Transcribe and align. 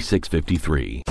4653. 0.00 1.02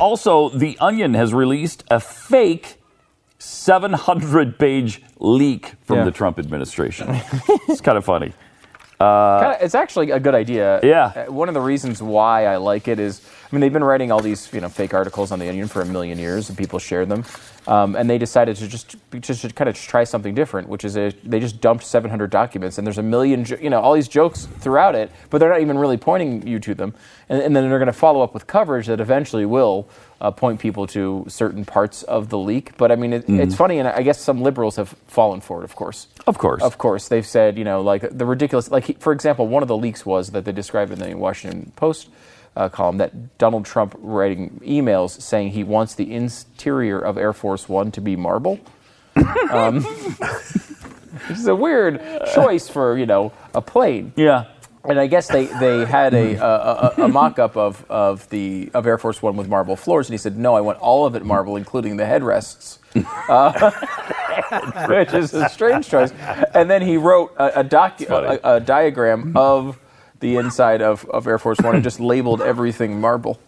Also, 0.00 0.48
The 0.50 0.76
Onion 0.80 1.14
has 1.14 1.32
released 1.32 1.84
a 1.90 2.00
fake 2.00 2.76
700 3.38 4.58
page 4.58 5.00
leak 5.18 5.74
from 5.84 5.98
Yeah. 5.98 6.04
the 6.04 6.10
Trump 6.10 6.38
administration. 6.40 7.08
it's 7.68 7.80
kind 7.80 7.96
of 7.96 8.04
funny. 8.04 8.32
Kinda- 8.98 9.58
it's 9.64 9.74
actually 9.74 10.10
a 10.12 10.20
good 10.20 10.34
idea. 10.34 10.80
Yeah. 10.82 11.12
Uh, 11.28 11.32
One 11.32 11.48
of 11.48 11.54
the 11.54 11.60
reasons 11.60 12.02
why 12.02 12.46
I 12.46 12.56
like 12.56 12.86
it 12.88 12.98
is, 13.00 13.20
I 13.50 13.54
mean, 13.54 13.60
they've 13.60 13.72
been 13.72 13.84
writing 13.84 14.12
all 14.12 14.20
these, 14.20 14.48
you 14.52 14.60
know, 14.60 14.68
fake 14.68 14.94
articles 14.94 15.32
on 15.32 15.38
the 15.38 15.48
Onion 15.48 15.66
for 15.68 15.82
a 15.82 15.84
million 15.84 16.18
years, 16.18 16.48
and 16.48 16.56
people 16.56 16.78
shared 16.78 17.08
them. 17.08 17.24
Um, 17.66 17.94
and 17.96 18.08
they 18.08 18.18
decided 18.18 18.56
to 18.56 18.66
just, 18.68 18.96
just 19.20 19.42
to 19.42 19.50
kind 19.50 19.68
of 19.68 19.76
try 19.76 20.04
something 20.04 20.34
different, 20.34 20.68
which 20.68 20.84
is 20.84 20.96
a, 20.96 21.12
they 21.24 21.38
just 21.40 21.60
dumped 21.60 21.84
700 21.84 22.30
documents, 22.30 22.78
and 22.78 22.86
there's 22.86 22.98
a 22.98 23.02
million, 23.02 23.44
you 23.60 23.70
know, 23.70 23.80
all 23.80 23.92
these 23.94 24.08
jokes 24.08 24.46
throughout 24.60 24.94
it, 24.94 25.10
but 25.30 25.38
they're 25.38 25.50
not 25.50 25.60
even 25.60 25.78
really 25.78 25.96
pointing 25.96 26.46
you 26.46 26.58
to 26.60 26.74
them. 26.74 26.94
And, 27.28 27.40
and 27.42 27.54
then 27.56 27.68
they're 27.68 27.78
going 27.78 27.86
to 27.86 27.92
follow 27.92 28.22
up 28.22 28.34
with 28.34 28.46
coverage 28.46 28.86
that 28.86 29.00
eventually 29.00 29.46
will 29.46 29.88
uh, 30.22 30.30
point 30.30 30.60
people 30.60 30.86
to 30.86 31.26
certain 31.28 31.64
parts 31.64 32.04
of 32.04 32.28
the 32.28 32.38
leak. 32.38 32.76
But 32.76 32.92
I 32.92 32.96
mean, 32.96 33.12
it, 33.12 33.24
it's 33.28 33.56
funny, 33.56 33.78
and 33.78 33.88
I 33.88 34.02
guess 34.02 34.20
some 34.20 34.40
liberals 34.40 34.76
have 34.76 34.90
fallen 35.08 35.40
for 35.40 35.60
it, 35.60 35.64
of 35.64 35.74
course. 35.74 36.06
Of 36.28 36.38
course. 36.38 36.62
Of 36.62 36.78
course, 36.78 37.08
they've 37.08 37.26
said, 37.26 37.58
you 37.58 37.64
know, 37.64 37.80
like 37.80 38.08
the 38.16 38.24
ridiculous, 38.24 38.70
like, 38.70 38.84
he, 38.84 38.92
for 38.94 39.12
example, 39.12 39.48
one 39.48 39.62
of 39.62 39.68
the 39.68 39.76
leaks 39.76 40.06
was 40.06 40.30
that 40.30 40.44
they 40.44 40.52
described 40.52 40.92
in 40.92 41.00
the 41.00 41.14
Washington 41.16 41.72
Post 41.74 42.08
uh, 42.56 42.68
column 42.68 42.98
that 42.98 43.36
Donald 43.38 43.64
Trump 43.64 43.96
writing 43.98 44.60
emails 44.64 45.20
saying 45.20 45.50
he 45.50 45.64
wants 45.64 45.96
the 45.96 46.14
interior 46.14 47.00
of 47.00 47.18
Air 47.18 47.32
Force 47.32 47.68
One 47.68 47.90
to 47.90 48.00
be 48.00 48.14
marble. 48.14 48.60
um, 49.50 49.82
which 51.26 51.38
is 51.38 51.46
a 51.48 51.56
weird 51.56 52.00
choice 52.32 52.68
for, 52.68 52.96
you 52.96 53.06
know, 53.06 53.32
a 53.54 53.60
plane. 53.60 54.12
Yeah. 54.14 54.46
And 54.84 54.98
I 54.98 55.06
guess 55.06 55.28
they, 55.28 55.46
they 55.46 55.84
had 55.84 56.12
a, 56.12 56.34
a, 56.34 56.94
a, 56.98 57.04
a 57.04 57.08
mock 57.08 57.38
up 57.38 57.56
of, 57.56 57.84
of, 57.88 58.28
the, 58.30 58.70
of 58.74 58.86
Air 58.86 58.98
Force 58.98 59.22
One 59.22 59.36
with 59.36 59.48
marble 59.48 59.76
floors, 59.76 60.08
and 60.08 60.14
he 60.14 60.18
said, 60.18 60.36
no, 60.36 60.54
I 60.56 60.60
want 60.60 60.78
all 60.78 61.06
of 61.06 61.14
it 61.14 61.24
marble, 61.24 61.56
including 61.56 61.96
the 61.98 62.04
headrests. 62.04 62.78
Uh, 63.28 63.70
which 64.88 65.14
is 65.14 65.32
a 65.34 65.48
strange 65.48 65.88
choice. 65.88 66.12
And 66.54 66.68
then 66.68 66.82
he 66.82 66.96
wrote 66.96 67.34
a, 67.38 67.60
a, 67.60 67.64
docu- 67.64 68.10
a, 68.10 68.56
a 68.56 68.60
diagram 68.60 69.36
of 69.36 69.78
the 70.22 70.36
inside 70.36 70.80
of, 70.80 71.04
of 71.10 71.26
Air 71.26 71.38
Force 71.38 71.58
One 71.60 71.74
and 71.74 71.84
just 71.84 72.00
labeled 72.00 72.40
everything 72.40 73.00
marble. 73.00 73.38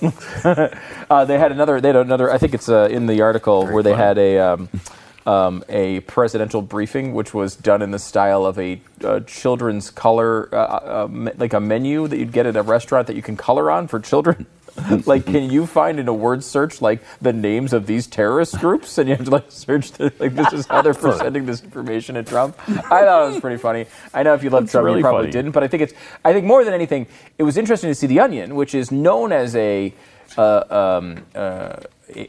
uh, 0.44 1.24
they 1.24 1.38
had 1.38 1.52
another. 1.52 1.80
They 1.80 1.88
had 1.88 1.96
another. 1.96 2.30
I 2.30 2.38
think 2.38 2.54
it's 2.54 2.68
uh, 2.68 2.88
in 2.90 3.06
the 3.06 3.20
article 3.20 3.66
where 3.66 3.82
they 3.82 3.94
had 3.94 4.16
a. 4.16 4.38
Um, 4.38 4.68
um, 5.30 5.62
a 5.68 6.00
presidential 6.00 6.60
briefing, 6.60 7.14
which 7.14 7.32
was 7.32 7.54
done 7.54 7.82
in 7.82 7.92
the 7.92 8.00
style 8.00 8.44
of 8.44 8.58
a 8.58 8.80
uh, 9.04 9.20
children's 9.20 9.88
color, 9.88 10.52
uh, 10.52 11.04
uh, 11.04 11.08
me- 11.08 11.30
like 11.36 11.52
a 11.52 11.60
menu 11.60 12.08
that 12.08 12.18
you'd 12.18 12.32
get 12.32 12.46
at 12.46 12.56
a 12.56 12.62
restaurant 12.62 13.06
that 13.06 13.14
you 13.14 13.22
can 13.22 13.36
color 13.36 13.70
on 13.70 13.86
for 13.86 14.00
children. 14.00 14.46
like, 15.06 15.26
can 15.26 15.48
you 15.48 15.66
find 15.66 16.00
in 16.00 16.08
a 16.08 16.12
word 16.12 16.42
search 16.42 16.82
like 16.82 17.00
the 17.22 17.32
names 17.32 17.72
of 17.72 17.86
these 17.86 18.08
terrorist 18.08 18.58
groups, 18.58 18.98
and 18.98 19.08
you 19.08 19.14
have 19.14 19.24
to 19.24 19.30
like 19.30 19.52
search 19.52 19.92
the, 19.92 20.12
like 20.18 20.34
this 20.34 20.52
is 20.52 20.66
how 20.66 20.82
they're 20.82 20.94
presenting 21.08 21.46
this 21.46 21.62
information 21.62 22.16
to 22.16 22.24
Trump? 22.24 22.58
I 22.68 23.02
thought 23.02 23.28
it 23.28 23.32
was 23.32 23.40
pretty 23.40 23.58
funny. 23.58 23.86
I 24.12 24.24
know 24.24 24.34
if 24.34 24.42
you 24.42 24.50
love 24.50 24.68
Trump, 24.68 24.84
really 24.84 24.98
you 24.98 25.04
probably 25.04 25.22
funny. 25.22 25.32
didn't, 25.32 25.52
but 25.52 25.62
I 25.62 25.68
think 25.68 25.84
it's. 25.84 25.92
I 26.24 26.32
think 26.32 26.44
more 26.44 26.64
than 26.64 26.74
anything, 26.74 27.06
it 27.38 27.44
was 27.44 27.56
interesting 27.56 27.88
to 27.90 27.94
see 27.94 28.08
The 28.08 28.18
Onion, 28.18 28.56
which 28.56 28.74
is 28.74 28.90
known 28.90 29.30
as 29.30 29.54
a. 29.54 29.94
Uh, 30.36 30.98
um, 31.00 31.26
uh, 31.34 31.80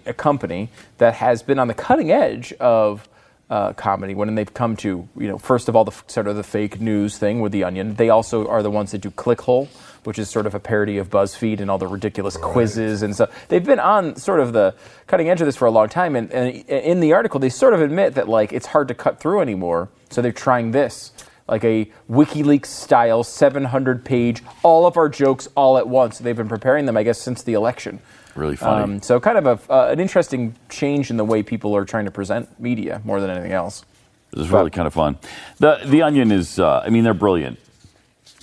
a 0.06 0.14
company 0.14 0.69
that 0.97 1.16
has 1.16 1.44
been 1.44 1.59
on 1.59 1.68
the 1.68 1.74
cutting 1.74 2.12
edge 2.12 2.53
of 2.53 3.08
uh, 3.50 3.74
comedy 3.74 4.16
when 4.16 4.34
they've 4.34 4.53
come 4.53 4.78
to 4.78 5.09
you 5.18 5.28
know 5.28 5.38
first 5.38 5.68
of 5.68 5.75
all 5.75 5.84
the 5.84 5.92
sort 6.08 6.25
of 6.25 6.38
the 6.38 6.44
fake 6.44 6.80
news 6.80 7.18
thing 7.18 7.42
with 7.42 7.52
the 7.52 7.66
Onion. 7.66 7.96
They 7.96 8.09
also 8.09 8.47
are 8.47 8.64
the 8.64 8.72
ones 8.72 8.91
that 8.91 9.00
do 9.00 9.12
Clickhole, 9.12 9.68
which 10.06 10.18
is 10.18 10.30
sort 10.30 10.46
of 10.46 10.56
a 10.56 10.59
parody 10.59 10.97
of 10.97 11.09
BuzzFeed 11.09 11.59
and 11.59 11.70
all 11.70 11.78
the 11.78 11.88
ridiculous 11.88 12.38
quizzes 12.38 13.03
and 13.03 13.14
so 13.14 13.30
they've 13.50 13.64
been 13.64 13.80
on 13.80 14.16
sort 14.16 14.40
of 14.40 14.53
the 14.53 14.74
cutting 15.08 15.30
edge 15.30 15.41
of 15.41 15.47
this 15.47 15.58
for 15.58 15.66
a 15.66 15.72
long 15.72 15.90
time. 15.90 16.16
And, 16.16 16.31
and 16.31 16.56
in 16.70 17.02
the 17.02 17.12
article, 17.12 17.41
they 17.41 17.50
sort 17.50 17.74
of 17.74 17.81
admit 17.81 18.16
that 18.16 18.30
like 18.30 18.53
it's 18.53 18.68
hard 18.68 18.88
to 18.88 18.94
cut 18.94 19.20
through 19.20 19.41
anymore, 19.41 19.90
so 20.09 20.22
they're 20.22 20.31
trying 20.31 20.72
this. 20.72 21.12
Like 21.51 21.66
a 21.66 21.91
WikiLeaks 22.09 22.67
style, 22.67 23.25
700 23.25 24.06
page, 24.06 24.41
all 24.63 24.85
of 24.88 24.95
our 24.95 25.09
jokes 25.09 25.50
all 25.53 25.78
at 25.78 25.85
once. 25.85 26.17
They've 26.17 26.35
been 26.35 26.47
preparing 26.47 26.85
them, 26.85 26.95
I 26.95 27.03
guess, 27.03 27.19
since 27.22 27.44
the 27.44 27.53
election. 27.53 28.00
Really 28.35 28.56
funny. 28.56 28.84
Um, 28.84 29.01
so 29.01 29.19
kind 29.19 29.38
of 29.38 29.45
a, 29.45 29.72
uh, 29.72 29.90
an 29.91 30.00
interesting 30.00 30.56
change 30.69 31.09
in 31.09 31.17
the 31.17 31.25
way 31.25 31.44
people 31.44 31.75
are 31.75 31.84
trying 31.84 32.06
to 32.06 32.11
present 32.11 32.57
media 32.57 33.01
more 33.03 33.19
than 33.19 33.29
anything 33.29 33.51
else. 33.51 33.84
This 34.31 34.45
is 34.45 34.50
really 34.50 34.69
kind 34.69 34.88
of 34.88 34.94
fun. 34.94 35.17
The 35.57 35.81
The 35.85 36.03
Onion 36.03 36.31
is, 36.31 36.57
uh, 36.57 36.84
I 36.85 36.90
mean, 36.90 37.03
they're 37.03 37.13
brilliant. 37.13 37.59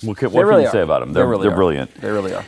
What 0.03 0.17
can, 0.17 0.31
what 0.31 0.45
really 0.45 0.61
can 0.61 0.65
you 0.65 0.71
say 0.71 0.81
about 0.81 0.99
them? 0.99 1.11
They 1.11 1.19
They're, 1.19 1.27
really 1.27 1.43
they're 1.47 1.51
are. 1.51 1.55
brilliant. 1.55 1.93
They 1.95 2.11
really 2.11 2.35
are. 2.35 2.45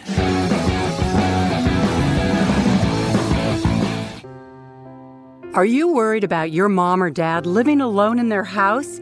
Are 5.56 5.66
you 5.66 5.88
worried 5.90 6.24
about 6.24 6.52
your 6.52 6.70
mom 6.70 7.02
or 7.02 7.10
dad 7.10 7.46
living 7.48 7.82
alone 7.82 8.20
in 8.20 8.30
their 8.30 8.44
house? 8.44 9.02